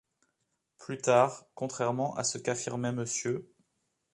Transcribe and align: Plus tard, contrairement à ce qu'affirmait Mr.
Plus 0.79 0.97
tard, 0.97 1.45
contrairement 1.53 2.15
à 2.15 2.23
ce 2.23 2.39
qu'affirmait 2.39 2.91
Mr. 2.91 3.37